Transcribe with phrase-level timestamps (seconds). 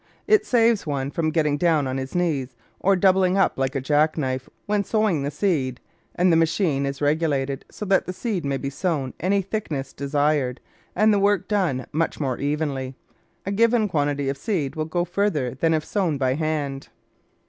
[0.25, 4.17] It saves one from getting down on his knees, or doubling up like a jack
[4.17, 5.79] knife, when sow ing the seed,
[6.15, 9.93] and, as the machine is regulated so that the seed may be sown any thickness
[9.93, 10.59] desired
[10.95, 12.95] and the work done much more evenly,
[13.45, 16.89] a given quantity of seed will go farther than if sown by hand.